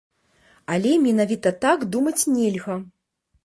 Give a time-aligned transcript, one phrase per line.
[0.75, 2.83] Але менавіта так думаць нельга.